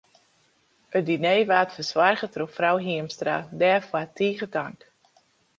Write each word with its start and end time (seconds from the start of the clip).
It 0.97 1.03
diner 1.07 1.41
waard 1.49 1.71
fersoarge 1.77 2.27
troch 2.31 2.55
frou 2.57 2.75
Hiemstra, 2.85 3.37
dêrfoar 3.59 4.07
tige 4.17 4.47
tank. 4.55 4.79